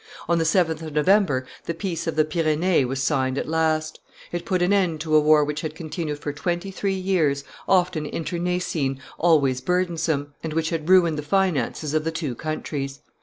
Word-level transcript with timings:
On 0.27 0.39
the 0.39 0.45
7th 0.45 0.81
of 0.81 0.93
November 0.93 1.45
the 1.67 1.75
peace 1.75 2.07
of 2.07 2.15
the 2.15 2.25
Pyrenees 2.25 2.87
was 2.87 3.03
signed 3.03 3.37
at 3.37 3.47
last; 3.47 3.99
it 4.31 4.45
put 4.45 4.63
an 4.63 4.73
end 4.73 4.99
to 5.01 5.15
a 5.15 5.19
war 5.19 5.45
which 5.45 5.61
had 5.61 5.75
continued 5.75 6.17
for 6.17 6.33
twenty 6.33 6.71
three 6.71 6.95
years, 6.95 7.43
often 7.67 8.07
internecine, 8.07 8.99
always 9.19 9.61
burdensome, 9.61 10.33
and 10.41 10.53
which 10.53 10.71
had 10.71 10.89
ruined 10.89 11.19
the 11.19 11.21
finances 11.21 11.93
of 11.93 12.03
the 12.03 12.09
two 12.09 12.33
countries. 12.33 13.01